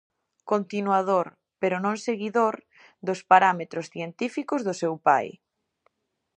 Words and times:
Continuador, 0.51 1.27
pero 1.61 1.75
non 1.85 1.95
seguidor, 2.05 2.55
dos 3.07 3.19
parámetros 3.31 3.85
científicos 3.93 4.61
do 4.67 4.73
seu 4.81 4.93
pai. 5.07 5.27